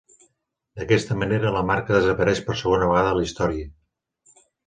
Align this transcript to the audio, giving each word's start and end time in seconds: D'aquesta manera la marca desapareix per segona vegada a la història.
D'aquesta 0.79 1.17
manera 1.23 1.51
la 1.57 1.61
marca 1.71 1.93
desapareix 1.97 2.41
per 2.47 2.57
segona 2.63 2.89
vegada 2.93 3.13
a 3.13 3.17
la 3.21 3.27
història. 3.29 3.71